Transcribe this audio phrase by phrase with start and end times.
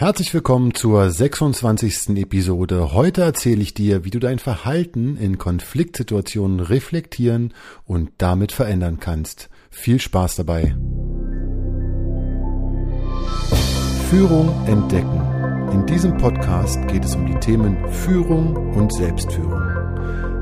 [0.00, 2.16] Herzlich willkommen zur 26.
[2.16, 2.94] Episode.
[2.94, 7.52] Heute erzähle ich dir, wie du dein Verhalten in Konfliktsituationen reflektieren
[7.84, 9.50] und damit verändern kannst.
[9.68, 10.74] Viel Spaß dabei.
[14.08, 15.20] Führung entdecken.
[15.70, 19.60] In diesem Podcast geht es um die Themen Führung und Selbstführung.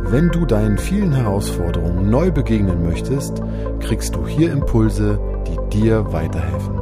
[0.05, 3.43] Wenn du deinen vielen Herausforderungen neu begegnen möchtest,
[3.81, 5.19] kriegst du hier Impulse,
[5.49, 6.79] die dir weiterhelfen.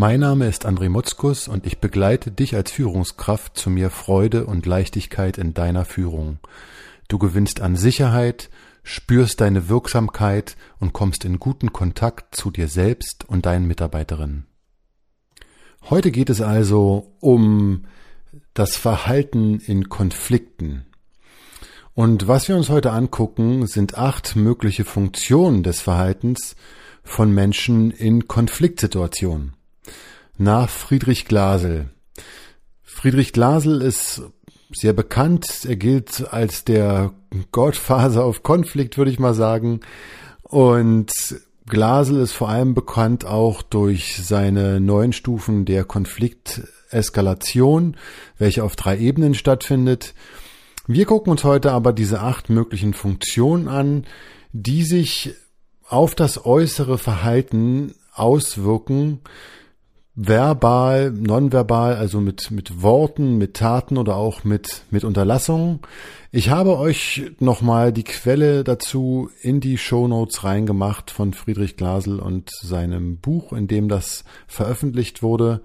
[0.00, 4.64] Mein Name ist André Mutzkus und ich begleite dich als Führungskraft zu mehr Freude und
[4.64, 6.38] Leichtigkeit in deiner Führung.
[7.08, 8.48] Du gewinnst an Sicherheit,
[8.84, 14.46] spürst deine Wirksamkeit und kommst in guten Kontakt zu dir selbst und deinen Mitarbeiterinnen.
[15.90, 17.86] Heute geht es also um
[18.54, 20.86] das Verhalten in Konflikten.
[21.94, 26.54] Und was wir uns heute angucken, sind acht mögliche Funktionen des Verhaltens
[27.02, 29.57] von Menschen in Konfliktsituationen
[30.36, 31.90] nach Friedrich Glasel.
[32.82, 34.22] Friedrich Glasel ist
[34.72, 35.64] sehr bekannt.
[35.66, 37.12] Er gilt als der
[37.52, 39.80] Gottfaser auf Konflikt, würde ich mal sagen.
[40.42, 41.12] Und
[41.66, 47.96] Glasel ist vor allem bekannt auch durch seine neuen Stufen der Konflikteskalation,
[48.38, 50.14] welche auf drei Ebenen stattfindet.
[50.86, 54.06] Wir gucken uns heute aber diese acht möglichen Funktionen an,
[54.52, 55.34] die sich
[55.86, 59.20] auf das äußere Verhalten auswirken,
[60.20, 65.78] verbal, nonverbal, also mit, mit Worten, mit Taten oder auch mit, mit Unterlassungen.
[66.32, 72.18] Ich habe euch nochmal die Quelle dazu in die Show Notes reingemacht von Friedrich Glasel
[72.18, 75.60] und seinem Buch, in dem das veröffentlicht wurde.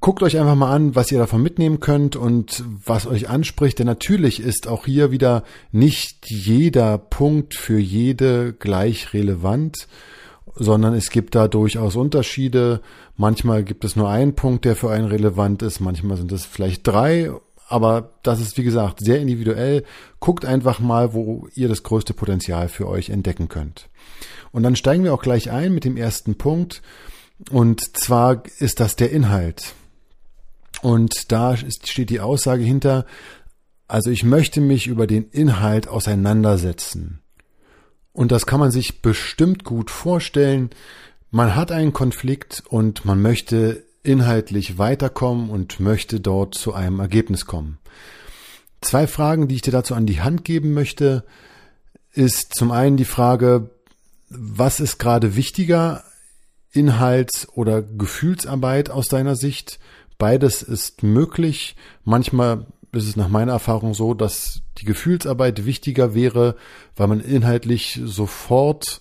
[0.00, 3.86] Guckt euch einfach mal an, was ihr davon mitnehmen könnt und was euch anspricht, denn
[3.86, 9.86] natürlich ist auch hier wieder nicht jeder Punkt für jede gleich relevant
[10.54, 12.80] sondern es gibt da durchaus Unterschiede.
[13.16, 16.86] Manchmal gibt es nur einen Punkt, der für einen relevant ist, manchmal sind es vielleicht
[16.86, 17.30] drei,
[17.68, 19.84] aber das ist wie gesagt sehr individuell.
[20.20, 23.88] Guckt einfach mal, wo ihr das größte Potenzial für euch entdecken könnt.
[24.52, 26.82] Und dann steigen wir auch gleich ein mit dem ersten Punkt.
[27.50, 29.74] Und zwar ist das der Inhalt.
[30.82, 33.04] Und da steht die Aussage hinter,
[33.88, 37.20] also ich möchte mich über den Inhalt auseinandersetzen.
[38.16, 40.70] Und das kann man sich bestimmt gut vorstellen.
[41.30, 47.44] Man hat einen Konflikt und man möchte inhaltlich weiterkommen und möchte dort zu einem Ergebnis
[47.44, 47.76] kommen.
[48.80, 51.24] Zwei Fragen, die ich dir dazu an die Hand geben möchte,
[52.14, 53.68] ist zum einen die Frage,
[54.30, 56.02] was ist gerade wichtiger,
[56.72, 59.78] Inhalts- oder Gefühlsarbeit aus deiner Sicht?
[60.16, 61.76] Beides ist möglich.
[62.02, 66.56] Manchmal ist es nach meiner Erfahrung so, dass die Gefühlsarbeit wichtiger wäre,
[66.96, 69.00] weil man inhaltlich sofort,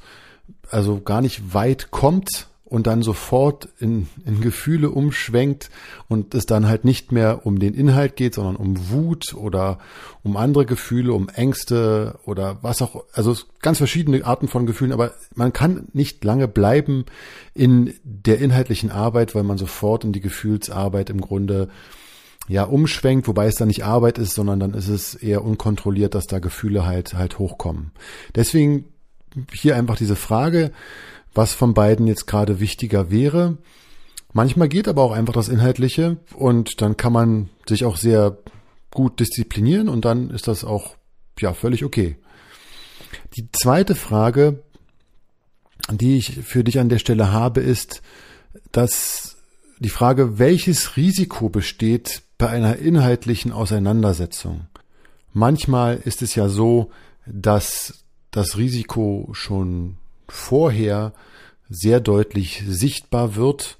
[0.69, 5.69] also gar nicht weit kommt und dann sofort in, in Gefühle umschwenkt
[6.09, 9.77] und es dann halt nicht mehr um den Inhalt geht, sondern um Wut oder
[10.23, 15.13] um andere Gefühle, um Ängste oder was auch, also ganz verschiedene Arten von Gefühlen, aber
[15.35, 17.05] man kann nicht lange bleiben
[17.53, 21.69] in der inhaltlichen Arbeit, weil man sofort in die Gefühlsarbeit im Grunde
[22.47, 26.27] ja umschwenkt, wobei es dann nicht Arbeit ist, sondern dann ist es eher unkontrolliert, dass
[26.27, 27.91] da Gefühle halt halt hochkommen.
[28.35, 28.85] Deswegen
[29.51, 30.71] hier einfach diese Frage,
[31.33, 33.57] was von beiden jetzt gerade wichtiger wäre.
[34.33, 38.37] Manchmal geht aber auch einfach das Inhaltliche und dann kann man sich auch sehr
[38.91, 40.95] gut disziplinieren und dann ist das auch
[41.39, 42.17] ja völlig okay.
[43.37, 44.63] Die zweite Frage,
[45.91, 48.01] die ich für dich an der Stelle habe, ist,
[48.71, 49.37] dass
[49.79, 54.67] die Frage, welches Risiko besteht bei einer inhaltlichen Auseinandersetzung.
[55.33, 56.91] Manchmal ist es ja so,
[57.25, 59.97] dass das Risiko schon
[60.27, 61.13] vorher
[61.69, 63.77] sehr deutlich sichtbar wird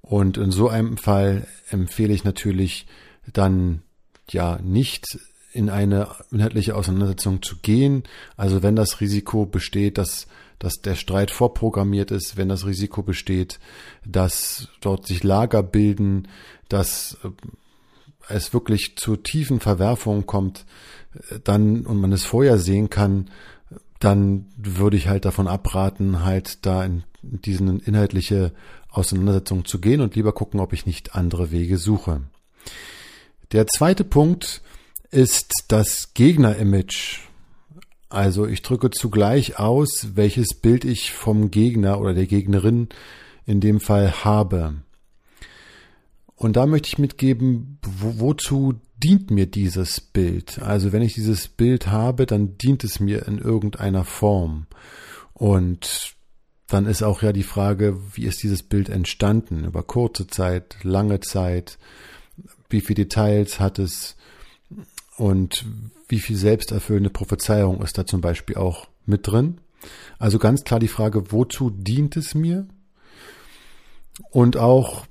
[0.00, 2.86] und in so einem Fall empfehle ich natürlich
[3.32, 3.82] dann
[4.30, 5.18] ja nicht
[5.52, 8.04] in eine inhaltliche Auseinandersetzung zu gehen.
[8.36, 10.26] Also wenn das Risiko besteht, dass,
[10.58, 13.58] dass der Streit vorprogrammiert ist, wenn das Risiko besteht,
[14.04, 16.28] dass dort sich Lager bilden,
[16.68, 17.18] dass
[18.28, 20.64] es wirklich zu tiefen Verwerfungen kommt,
[21.44, 23.30] dann und man es vorher sehen kann,
[23.98, 28.52] dann würde ich halt davon abraten, halt da in diesen inhaltliche
[28.90, 32.22] Auseinandersetzung zu gehen und lieber gucken, ob ich nicht andere Wege suche.
[33.52, 34.62] Der zweite Punkt
[35.10, 37.20] ist das Gegner-Image.
[38.08, 42.88] Also ich drücke zugleich aus, welches Bild ich vom Gegner oder der Gegnerin
[43.46, 44.76] in dem Fall habe.
[46.38, 50.60] Und da möchte ich mitgeben, wo, wozu dient mir dieses Bild?
[50.62, 54.66] Also wenn ich dieses Bild habe, dann dient es mir in irgendeiner Form.
[55.34, 56.14] Und
[56.68, 59.64] dann ist auch ja die Frage, wie ist dieses Bild entstanden?
[59.64, 61.76] Über kurze Zeit, lange Zeit,
[62.70, 64.16] wie viele Details hat es
[65.16, 65.64] und
[66.08, 69.60] wie viel selbsterfüllende Prophezeiung ist da zum Beispiel auch mit drin?
[70.20, 72.68] Also ganz klar die Frage, wozu dient es mir?
[74.30, 75.07] Und auch,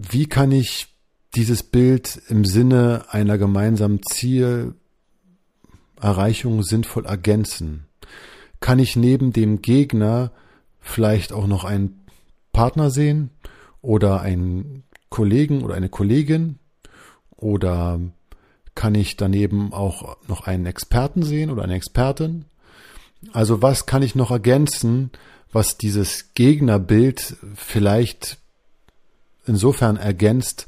[0.00, 0.94] wie kann ich
[1.34, 7.86] dieses Bild im Sinne einer gemeinsamen Zielerreichung sinnvoll ergänzen?
[8.60, 10.30] Kann ich neben dem Gegner
[10.80, 12.06] vielleicht auch noch einen
[12.52, 13.30] Partner sehen
[13.82, 16.60] oder einen Kollegen oder eine Kollegin
[17.36, 18.00] oder
[18.76, 22.44] kann ich daneben auch noch einen Experten sehen oder eine Expertin?
[23.32, 25.10] Also was kann ich noch ergänzen,
[25.50, 28.38] was dieses Gegnerbild vielleicht
[29.48, 30.66] insofern ergänzt,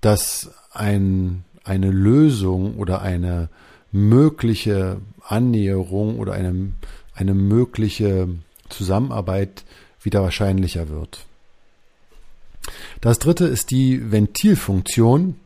[0.00, 3.48] dass ein, eine Lösung oder eine
[3.92, 6.72] mögliche Annäherung oder eine,
[7.14, 8.28] eine mögliche
[8.68, 9.64] Zusammenarbeit
[10.02, 11.26] wieder wahrscheinlicher wird.
[13.00, 15.36] Das dritte ist die Ventilfunktion.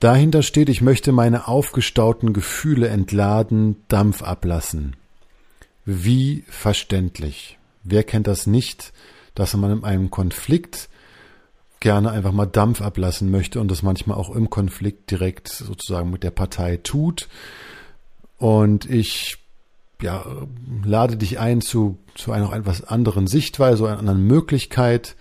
[0.00, 4.96] Dahinter steht, ich möchte meine aufgestauten Gefühle entladen, Dampf ablassen.
[5.84, 7.58] Wie verständlich.
[7.84, 8.92] Wer kennt das nicht,
[9.34, 10.88] dass man in einem Konflikt
[11.82, 16.22] gerne einfach mal Dampf ablassen möchte und das manchmal auch im Konflikt direkt sozusagen mit
[16.22, 17.28] der Partei tut.
[18.38, 19.36] Und ich
[20.00, 20.24] ja,
[20.84, 25.16] lade dich ein zu, zu einer etwas anderen Sichtweise, einer anderen Möglichkeit,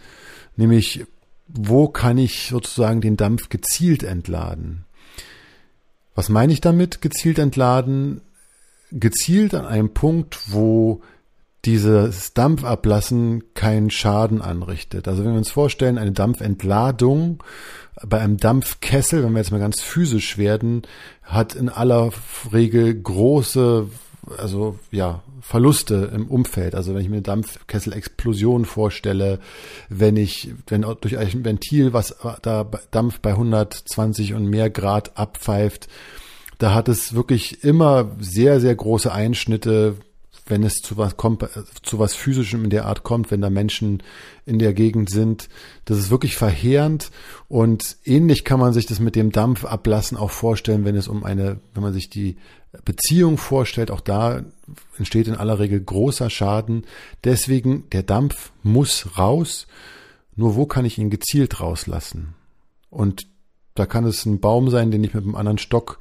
[0.55, 1.05] nämlich
[1.47, 4.85] wo kann ich sozusagen den Dampf gezielt entladen?
[6.15, 8.21] Was meine ich damit, gezielt entladen?
[8.91, 11.01] Gezielt an einem Punkt, wo
[11.65, 15.07] dieses Dampfablassen keinen Schaden anrichtet.
[15.07, 17.43] Also wenn wir uns vorstellen, eine Dampfentladung
[18.07, 20.83] bei einem Dampfkessel, wenn wir jetzt mal ganz physisch werden,
[21.23, 22.11] hat in aller
[22.51, 23.87] Regel große
[24.37, 26.75] also ja, Verluste im Umfeld.
[26.75, 29.39] Also wenn ich mir eine Dampfkessel-Explosion vorstelle,
[29.89, 35.87] wenn ich, wenn durch ein Ventil, was da Dampf bei 120 und mehr Grad abpfeift,
[36.59, 39.97] da hat es wirklich immer sehr, sehr große Einschnitte,
[40.51, 41.47] wenn es zu was kommt,
[41.81, 44.03] zu was physischem in der Art kommt, wenn da Menschen
[44.45, 45.49] in der Gegend sind.
[45.85, 47.09] Das ist wirklich verheerend
[47.47, 51.59] und ähnlich kann man sich das mit dem Dampfablassen auch vorstellen, wenn es um eine,
[51.73, 52.37] wenn man sich die
[52.85, 54.43] Beziehung vorstellt, auch da
[54.97, 56.85] entsteht in aller Regel großer Schaden.
[57.23, 59.67] Deswegen, der Dampf muss raus.
[60.35, 62.35] Nur wo kann ich ihn gezielt rauslassen?
[62.89, 63.23] Und
[63.75, 65.99] da kann es ein Baum sein, den ich mit einem anderen Stock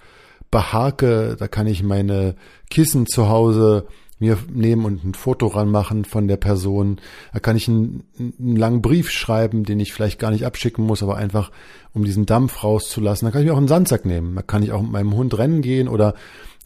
[0.50, 1.37] beharke.
[1.38, 2.37] Da kann ich meine
[2.69, 3.87] Kissen zu Hause
[4.20, 7.00] mir nehmen und ein Foto ranmachen von der Person.
[7.32, 11.02] Da kann ich einen, einen, langen Brief schreiben, den ich vielleicht gar nicht abschicken muss,
[11.02, 11.50] aber einfach
[11.93, 13.26] um diesen Dampf rauszulassen.
[13.26, 14.37] Da kann ich mir auch einen Sandsack nehmen.
[14.37, 16.14] Da kann ich auch mit meinem Hund rennen gehen oder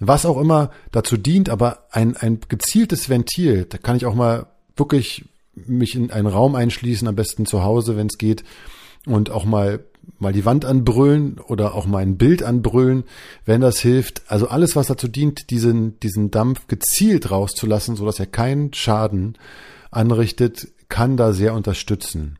[0.00, 4.46] was auch immer dazu dient, aber ein, ein gezieltes Ventil, da kann ich auch mal
[4.76, 5.24] wirklich
[5.54, 8.42] mich in einen Raum einschließen, am besten zu Hause, wenn es geht,
[9.06, 9.84] und auch mal
[10.18, 13.04] mal die Wand anbrüllen oder auch mal ein Bild anbrüllen,
[13.44, 14.22] wenn das hilft.
[14.28, 19.36] Also alles, was dazu dient, diesen, diesen Dampf gezielt rauszulassen, so dass er keinen Schaden
[19.90, 22.38] anrichtet, kann da sehr unterstützen.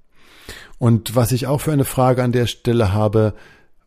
[0.78, 3.34] Und was ich auch für eine Frage an der Stelle habe,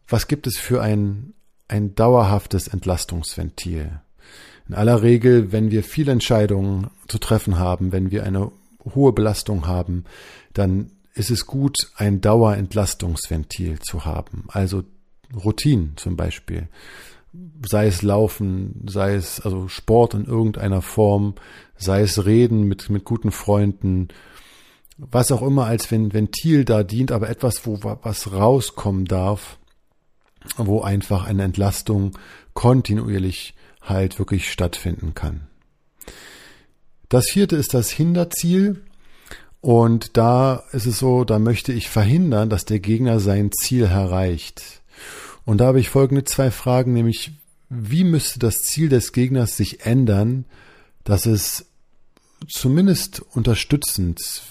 [0.08, 1.34] was gibt es für ein,
[1.68, 4.02] ein dauerhaftes Entlastungsventil?
[4.68, 8.52] In aller Regel, wenn wir viele Entscheidungen zu treffen haben, wenn wir eine
[8.96, 10.04] hohe Belastung haben,
[10.54, 14.46] dann ist es gut, ein Dauerentlastungsventil zu haben.
[14.50, 14.84] Also
[15.34, 16.68] Routinen zum Beispiel.
[17.68, 21.36] Sei es Laufen, sei es also Sport in irgendeiner Form,
[21.76, 24.08] sei es Reden mit, mit guten Freunden,
[24.98, 29.58] was auch immer als Ventil da dient, aber etwas, wo was rauskommen darf,
[30.58, 32.18] wo einfach eine Entlastung
[32.54, 35.48] kontinuierlich halt wirklich stattfinden kann.
[37.10, 38.84] Das vierte ist das Hinderziel.
[39.68, 44.82] Und da ist es so, da möchte ich verhindern, dass der Gegner sein Ziel erreicht.
[45.44, 47.34] Und da habe ich folgende zwei Fragen, nämlich
[47.68, 50.46] wie müsste das Ziel des Gegners sich ändern,
[51.04, 51.66] dass es
[52.48, 54.44] zumindest unterstützend,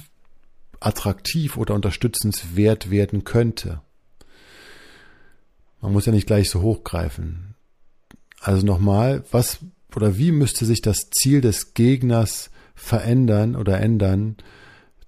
[0.80, 3.80] attraktiv oder unterstützenswert werden könnte.
[5.80, 7.54] Man muss ja nicht gleich so hochgreifen.
[8.38, 9.60] Also nochmal, was
[9.94, 14.36] oder wie müsste sich das Ziel des Gegners verändern oder ändern,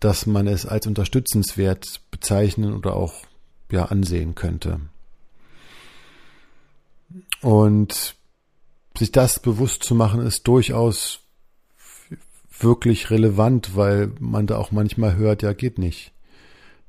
[0.00, 3.14] dass man es als unterstützenswert bezeichnen oder auch
[3.70, 4.80] ja ansehen könnte.
[7.40, 8.14] Und
[8.96, 11.20] sich das bewusst zu machen, ist durchaus
[12.58, 16.12] wirklich relevant, weil man da auch manchmal hört, ja, geht nicht.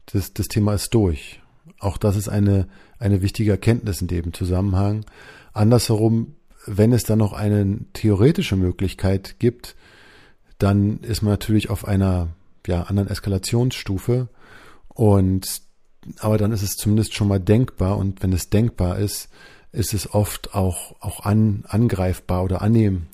[0.08, 1.40] Das, das Thema ist durch.
[1.80, 5.06] Auch das ist eine, eine wichtige Erkenntnis in dem Zusammenhang.
[5.54, 6.36] Andersherum,
[6.66, 9.76] wenn es dann noch eine theoretische Möglichkeit gibt,
[10.58, 12.30] dann ist man natürlich auf einer
[12.70, 14.30] ja, anderen Eskalationsstufe
[14.88, 15.62] und
[16.20, 19.30] aber dann ist es zumindest schon mal denkbar und wenn es denkbar ist,
[19.72, 23.08] ist es oft auch, auch an, angreifbar oder annehmen,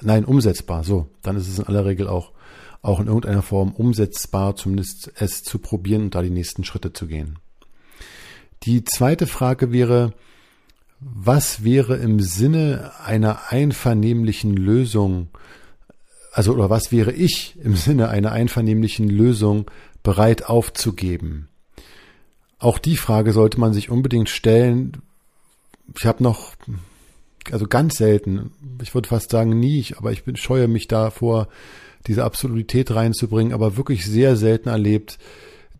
[0.00, 1.08] nein, umsetzbar, so.
[1.22, 2.32] Dann ist es in aller Regel auch,
[2.80, 7.06] auch in irgendeiner Form umsetzbar, zumindest es zu probieren und da die nächsten Schritte zu
[7.06, 7.38] gehen.
[8.64, 10.14] Die zweite Frage wäre,
[11.00, 15.28] was wäre im Sinne einer einvernehmlichen Lösung,
[16.32, 19.70] also oder was wäre ich im Sinne einer einvernehmlichen Lösung
[20.02, 21.48] bereit aufzugeben?
[22.58, 25.02] Auch die Frage sollte man sich unbedingt stellen.
[25.98, 26.54] Ich habe noch,
[27.50, 31.48] also ganz selten, ich würde fast sagen nie, aber ich scheue mich davor,
[32.06, 35.18] diese Absolutität reinzubringen, aber wirklich sehr selten erlebt,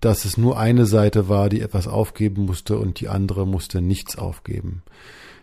[0.00, 4.18] dass es nur eine Seite war, die etwas aufgeben musste und die andere musste nichts
[4.18, 4.82] aufgeben.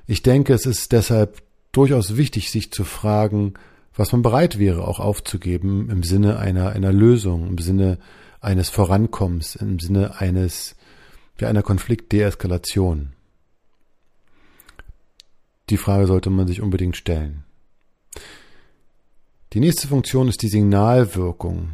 [0.06, 3.54] Ich denke, es ist deshalb durchaus wichtig, sich zu fragen,
[4.00, 7.98] was man bereit wäre, auch aufzugeben im Sinne einer, einer Lösung, im Sinne
[8.40, 10.78] eines Vorankommens, im Sinne eines
[11.36, 13.12] wie einer Konfliktdeeskalation?
[15.70, 17.44] Die Frage sollte man sich unbedingt stellen.
[19.52, 21.72] Die nächste Funktion ist die Signalwirkung.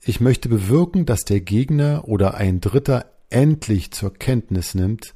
[0.00, 5.12] Ich möchte bewirken, dass der Gegner oder ein Dritter endlich zur Kenntnis nimmt,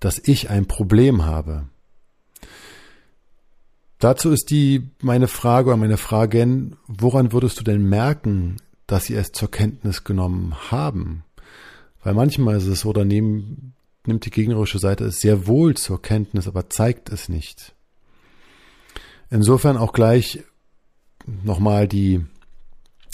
[0.00, 1.66] dass ich ein Problem habe.
[4.04, 9.14] Dazu ist die meine Frage oder meine Fragen, woran würdest du denn merken, dass sie
[9.14, 11.24] es zur Kenntnis genommen haben?
[12.02, 13.72] Weil manchmal ist es so, daneben
[14.04, 17.74] nimmt die gegnerische Seite es sehr wohl zur Kenntnis, aber zeigt es nicht.
[19.30, 20.44] Insofern auch gleich
[21.24, 22.26] nochmal die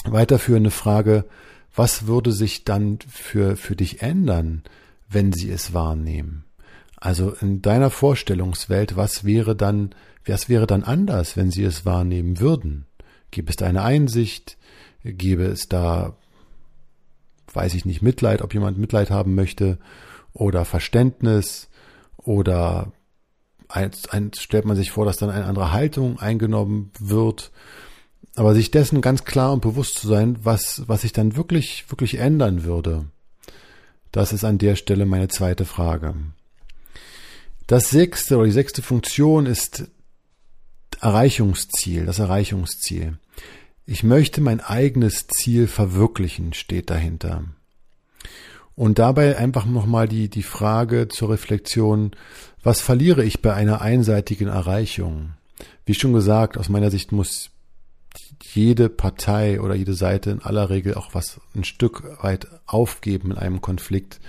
[0.02, 1.24] weiterführende Frage,
[1.72, 4.64] was würde sich dann für, für dich ändern,
[5.08, 6.46] wenn sie es wahrnehmen?
[6.96, 9.94] Also in deiner Vorstellungswelt, was wäre dann,
[10.30, 12.86] was wäre dann anders, wenn sie es wahrnehmen würden?
[13.30, 14.56] Gäbe es da eine Einsicht?
[15.04, 16.16] Gäbe es da
[17.54, 19.78] weiß ich nicht, Mitleid, ob jemand Mitleid haben möchte
[20.32, 21.68] oder Verständnis
[22.16, 22.92] oder
[23.68, 27.50] ein, ein, stellt man sich vor, dass dann eine andere Haltung eingenommen wird.
[28.36, 32.18] Aber sich dessen ganz klar und bewusst zu sein, was, was sich dann wirklich, wirklich
[32.18, 33.06] ändern würde.
[34.12, 36.14] Das ist an der Stelle meine zweite Frage.
[37.66, 39.88] Das sechste oder die sechste Funktion ist
[41.00, 43.18] Erreichungsziel, das Erreichungsziel.
[43.86, 47.44] Ich möchte mein eigenes Ziel verwirklichen, steht dahinter.
[48.76, 52.12] Und dabei einfach nochmal die, die Frage zur Reflexion,
[52.62, 55.32] was verliere ich bei einer einseitigen Erreichung?
[55.84, 57.50] Wie schon gesagt, aus meiner Sicht muss
[58.42, 63.38] jede Partei oder jede Seite in aller Regel auch was ein Stück weit aufgeben in
[63.38, 64.20] einem Konflikt,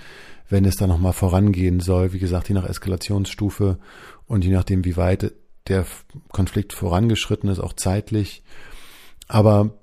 [0.48, 2.12] wenn es da nochmal vorangehen soll.
[2.12, 3.78] Wie gesagt, je nach Eskalationsstufe
[4.26, 5.32] und je nachdem, wie weit
[5.68, 5.86] der
[6.30, 8.42] Konflikt vorangeschritten ist, auch zeitlich.
[9.28, 9.78] Aber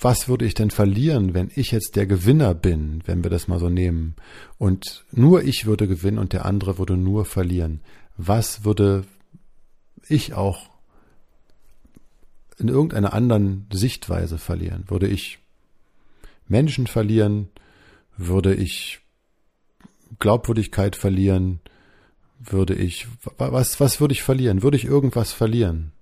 [0.00, 3.58] was würde ich denn verlieren, wenn ich jetzt der Gewinner bin, wenn wir das mal
[3.58, 4.16] so nehmen?
[4.58, 7.80] Und nur ich würde gewinnen und der andere würde nur verlieren.
[8.16, 9.04] Was würde
[10.08, 10.70] ich auch
[12.58, 14.84] in irgendeiner anderen Sichtweise verlieren?
[14.88, 15.38] Würde ich
[16.46, 17.48] Menschen verlieren?
[18.16, 19.00] Würde ich
[20.18, 21.60] Glaubwürdigkeit verlieren?
[22.44, 23.06] Würde ich,
[23.38, 24.62] was, was würde ich verlieren?
[24.62, 25.92] Würde ich irgendwas verlieren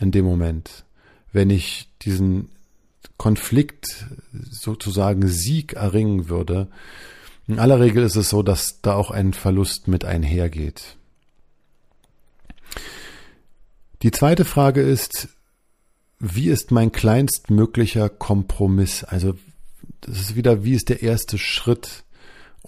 [0.00, 0.84] in dem Moment?
[1.32, 2.50] wenn ich diesen
[3.16, 6.68] Konflikt sozusagen Sieg erringen würde.
[7.46, 10.96] In aller Regel ist es so, dass da auch ein Verlust mit einhergeht.
[14.02, 15.28] Die zweite Frage ist,
[16.20, 19.04] wie ist mein kleinstmöglicher Kompromiss?
[19.04, 19.34] Also
[20.00, 22.04] das ist wieder, wie ist der erste Schritt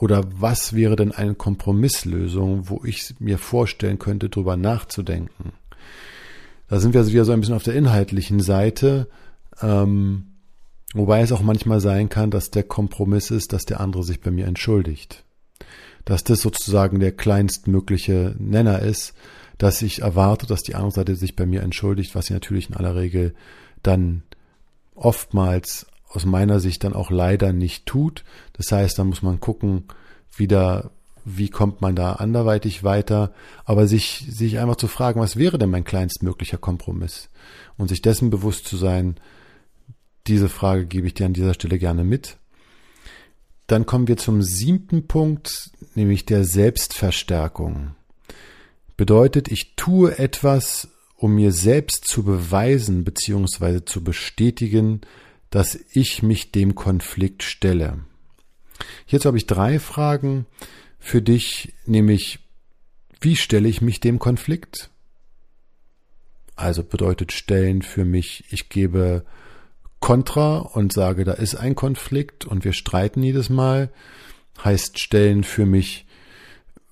[0.00, 5.52] oder was wäre denn eine Kompromisslösung, wo ich mir vorstellen könnte, darüber nachzudenken?
[6.68, 9.08] Da sind wir also wieder so ein bisschen auf der inhaltlichen Seite.
[9.60, 10.36] Ähm,
[10.94, 14.30] wobei es auch manchmal sein kann, dass der Kompromiss ist, dass der andere sich bei
[14.30, 15.24] mir entschuldigt.
[16.06, 19.12] Dass das sozusagen der kleinstmögliche Nenner ist,
[19.58, 22.76] dass ich erwarte, dass die andere Seite sich bei mir entschuldigt, was sie natürlich in
[22.76, 23.34] aller Regel
[23.82, 24.22] dann
[24.94, 28.24] oftmals aus meiner Sicht dann auch leider nicht tut.
[28.52, 29.84] Das heißt, da muss man gucken,
[30.36, 30.90] wieder
[31.24, 33.32] wie kommt man da anderweitig weiter,
[33.64, 37.28] aber sich, sich einfach zu fragen, was wäre denn mein kleinstmöglicher Kompromiss?
[37.76, 39.16] Und sich dessen bewusst zu sein,
[40.26, 42.38] diese Frage gebe ich dir an dieser Stelle gerne mit.
[43.66, 47.94] Dann kommen wir zum siebten Punkt, nämlich der Selbstverstärkung.
[48.96, 53.84] Bedeutet, ich tue etwas, um mir selbst zu beweisen bzw.
[53.84, 55.02] zu bestätigen,
[55.50, 58.00] dass ich mich dem Konflikt stelle.
[59.06, 60.46] Hierzu habe ich drei Fragen.
[61.02, 62.40] für dich, nämlich
[63.22, 64.90] wie stelle ich mich dem Konflikt?
[66.56, 69.24] Also bedeutet stellen für mich, ich gebe
[69.98, 73.90] Kontra und sage, da ist ein Konflikt und wir streiten jedes Mal.
[74.62, 76.06] Heißt stellen für mich,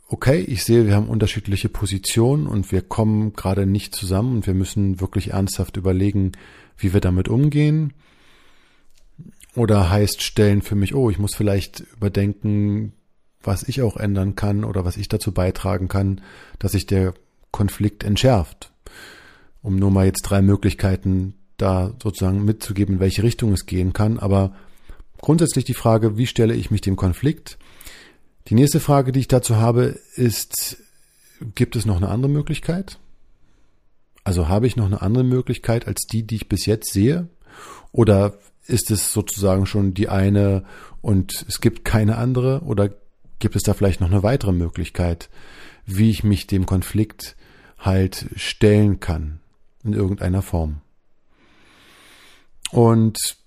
[0.09, 4.55] okay, ich sehe, wir haben unterschiedliche Positionen und wir kommen gerade nicht zusammen und wir
[4.55, 6.33] müssen wirklich ernsthaft überlegen,
[6.79, 7.93] wie wir damit umgehen.
[9.55, 12.93] Oder heißt stellen für mich, oh, ich muss vielleicht überdenken,
[13.43, 16.21] was ich auch ändern kann oder was ich dazu beitragen kann,
[16.59, 17.15] dass sich der
[17.51, 18.73] Konflikt entschärft.
[19.63, 24.19] Um nur mal jetzt drei Möglichkeiten da sozusagen mitzugeben, in welche Richtung es gehen kann.
[24.19, 24.55] Aber
[25.21, 27.59] grundsätzlich die Frage, wie stelle ich mich dem Konflikt?
[28.49, 30.79] Die nächste Frage, die ich dazu habe, ist,
[31.55, 32.99] gibt es noch eine andere Möglichkeit?
[34.25, 37.29] Also habe ich noch eine andere Möglichkeit als die, die ich bis jetzt sehe?
[37.93, 38.39] Oder
[38.69, 40.65] ist es sozusagen schon die eine
[41.01, 42.61] und es gibt keine andere?
[42.63, 42.91] Oder
[43.39, 45.31] gibt es da vielleicht noch eine weitere Möglichkeit,
[45.87, 47.37] wie ich mich dem Konflikt
[47.79, 49.41] halt stellen kann
[49.83, 50.83] in irgendeiner Form?
[52.71, 53.39] Und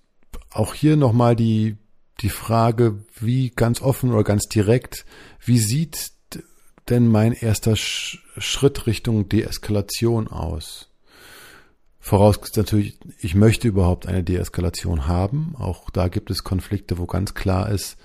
[0.50, 1.78] auch hier nochmal die
[2.22, 5.06] die Frage, wie ganz offen oder ganz direkt,
[5.44, 6.12] wie sieht
[6.90, 10.91] denn mein erster Schritt Richtung Deeskalation aus?
[12.02, 15.56] Vorausgesetzt natürlich, ich möchte überhaupt eine Deeskalation haben.
[15.58, 17.98] Auch da gibt es Konflikte, wo ganz klar ist,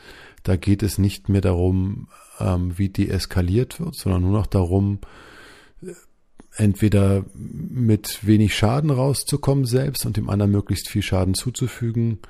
[0.42, 5.00] da geht es nicht mehr darum, ähm, wie deeskaliert wird, sondern nur noch darum,
[6.56, 12.20] entweder mit wenig Schaden rauszukommen selbst und dem anderen möglichst viel Schaden zuzufügen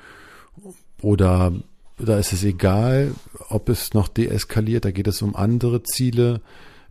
[1.03, 1.53] oder
[1.99, 3.15] da ist es egal,
[3.49, 6.43] ob es noch deeskaliert, da geht es um andere Ziele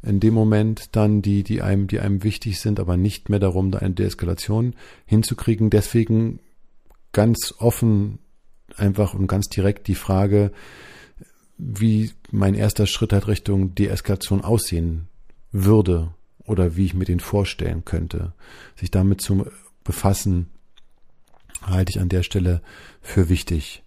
[0.06, 3.72] in dem Moment dann, die, die einem, die einem wichtig sind, aber nicht mehr darum,
[3.72, 5.70] da eine Deeskalation hinzukriegen.
[5.70, 6.40] Deswegen
[7.12, 8.20] ganz offen
[8.76, 10.52] einfach und ganz direkt die Frage,
[11.58, 15.08] wie mein erster Schritt halt Richtung Deeskalation aussehen
[15.52, 18.34] würde oder wie ich mir den vorstellen könnte.
[18.76, 19.46] Sich damit zu
[19.84, 20.50] befassen,
[21.62, 22.62] halte ich an der Stelle
[23.02, 23.84] für wichtig.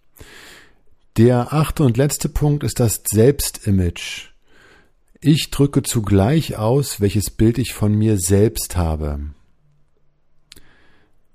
[1.16, 4.30] Der achte und letzte Punkt ist das Selbstimage.
[5.20, 9.20] Ich drücke zugleich aus, welches Bild ich von mir selbst habe.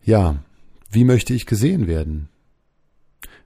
[0.05, 0.41] Ja,
[0.89, 2.29] wie möchte ich gesehen werden?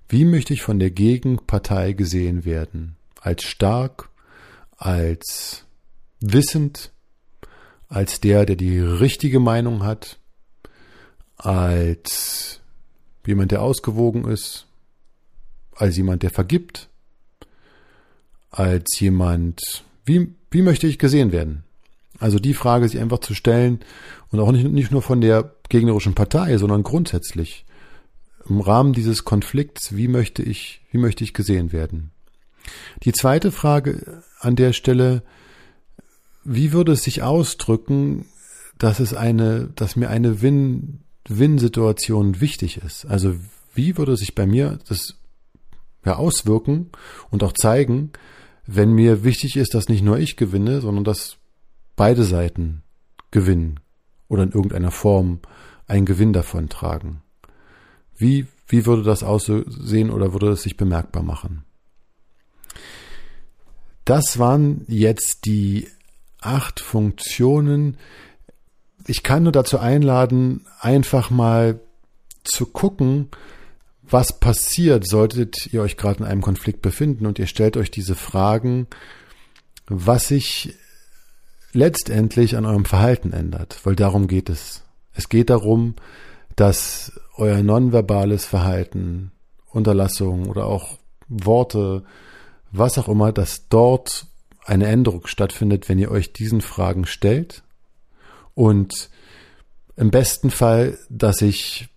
[0.08, 2.97] Wie möchte ich von der Gegenpartei gesehen werden?
[3.19, 4.10] Als stark,
[4.78, 5.65] als
[6.19, 6.91] wissend,
[7.89, 10.19] als der, der die richtige Meinung hat,
[11.36, 12.62] als
[13.26, 14.67] jemand, der ausgewogen ist,
[15.76, 16.89] als jemand, der vergibt,
[18.50, 21.63] als jemand, wie, wie möchte ich gesehen werden?
[22.20, 23.80] Also die Frage sich einfach zu stellen
[24.32, 27.65] und auch nicht, nicht nur von der gegnerischen Partei, sondern grundsätzlich
[28.50, 32.12] im Rahmen dieses Konflikts, wie möchte ich, wie möchte ich gesehen werden?
[33.04, 35.24] Die zweite Frage an der Stelle,
[36.43, 38.26] wie würde es sich ausdrücken,
[38.78, 43.06] dass es eine, dass mir eine Win-Win-Situation wichtig ist?
[43.06, 43.36] Also
[43.74, 45.15] wie würde sich bei mir das
[46.06, 46.89] ja, auswirken
[47.30, 48.12] und auch zeigen,
[48.68, 51.38] wenn mir wichtig ist, dass nicht nur ich gewinne, sondern dass
[51.96, 52.84] beide Seiten
[53.32, 53.80] gewinnen
[54.28, 55.40] oder in irgendeiner Form
[55.88, 57.22] einen Gewinn davon tragen.
[58.18, 61.64] Wie, wie würde das aussehen oder würde es sich bemerkbar machen?
[64.04, 65.88] Das waren jetzt die
[66.42, 67.98] acht Funktionen.
[69.06, 71.80] Ich kann nur dazu einladen, einfach mal
[72.44, 73.30] zu gucken,
[74.10, 78.15] was passiert, solltet ihr euch gerade in einem Konflikt befinden und ihr stellt euch diese
[78.15, 78.88] Fragen,
[79.88, 80.76] was sich
[81.74, 84.84] letztendlich an eurem Verhalten ändert, weil darum geht es.
[85.13, 85.96] Es geht darum,
[86.56, 89.32] dass euer nonverbales Verhalten,
[89.67, 92.04] Unterlassung oder auch Worte,
[92.72, 94.28] was auch immer, dass dort
[94.65, 97.63] eine Änderung stattfindet, wenn ihr euch diesen Fragen stellt
[98.54, 99.10] und
[99.96, 101.89] im besten Fall, dass sich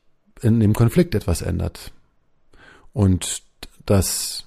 [0.42, 1.92] in dem Konflikt etwas ändert.
[2.92, 3.42] Und
[3.86, 4.44] das,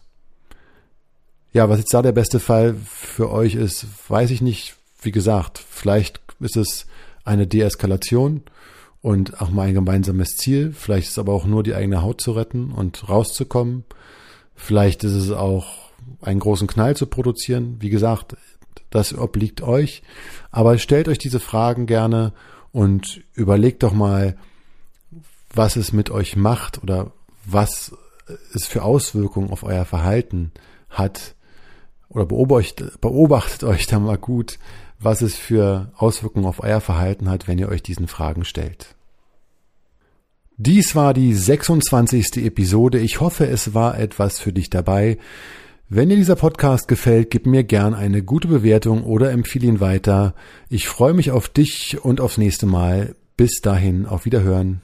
[1.52, 4.76] ja, was jetzt da der beste Fall für euch ist, weiß ich nicht.
[5.02, 6.86] Wie gesagt, vielleicht ist es
[7.26, 8.44] eine Deeskalation
[9.02, 10.72] und auch mal ein gemeinsames Ziel.
[10.72, 13.84] Vielleicht ist es aber auch nur die eigene Haut zu retten und rauszukommen.
[14.56, 15.84] Vielleicht ist es auch
[16.22, 17.78] einen großen Knall zu produzieren.
[17.80, 18.38] Wie gesagt,
[18.90, 20.04] das obliegt euch.
[20.52, 22.34] Aber stellt euch diese Fragen gerne
[22.72, 24.38] und überlegt doch mal,
[25.54, 27.12] was es mit euch macht oder
[27.46, 27.96] was
[28.54, 30.52] es für Auswirkungen auf euer Verhalten
[30.90, 31.36] hat
[32.10, 34.60] oder beobachtet, beobachtet euch da mal gut,
[35.00, 38.96] was es für Auswirkungen auf euer Verhalten hat, wenn ihr euch diesen Fragen stellt.
[40.58, 42.38] Dies war die 26.
[42.46, 43.00] Episode.
[43.00, 45.18] Ich hoffe, es war etwas für dich dabei.
[45.90, 50.36] Wenn dir dieser Podcast gefällt, gib mir gern eine gute Bewertung oder empfehle ihn weiter.
[50.70, 53.16] Ich freue mich auf dich und aufs nächste Mal.
[53.36, 54.82] Bis dahin, auf Wiederhören.